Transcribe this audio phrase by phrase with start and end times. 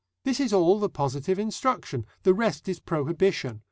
[0.23, 3.59] This is all the positive instruction; the rest is prohibition.